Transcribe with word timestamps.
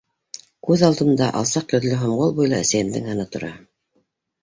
Күҙ 0.67 0.83
алдымда 0.87 1.27
алсаҡ 1.43 1.77
йөҙлө, 1.77 2.01
һомғол 2.07 2.37
буйлы 2.43 2.61
әсәйемдең 2.65 3.15
һыны 3.15 3.31
тора. 3.37 3.55